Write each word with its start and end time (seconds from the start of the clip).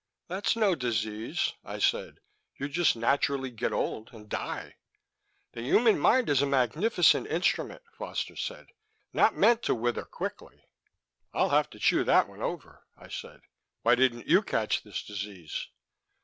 "That's 0.27 0.55
no 0.55 0.73
disease," 0.73 1.53
I 1.63 1.77
said. 1.77 2.21
"You 2.57 2.67
just 2.69 2.95
naturally 2.95 3.51
get 3.51 3.71
old 3.71 4.11
and 4.11 4.27
die." 4.27 4.77
"The 5.51 5.61
human 5.61 5.99
mind 5.99 6.27
is 6.27 6.41
a 6.41 6.47
magnificent 6.47 7.27
instrument," 7.27 7.83
Foster 7.99 8.35
said, 8.35 8.69
"not 9.13 9.35
meant 9.37 9.61
to 9.61 9.75
wither 9.75 10.05
quickly." 10.05 10.65
"I'll 11.35 11.49
have 11.49 11.69
to 11.69 11.79
chew 11.79 12.03
that 12.05 12.27
one 12.27 12.41
over," 12.41 12.87
I 12.97 13.09
said. 13.09 13.41
"Why 13.83 13.93
didn't 13.93 14.25
you 14.25 14.41
catch 14.41 14.81
this 14.81 15.03
disease?" 15.03 15.67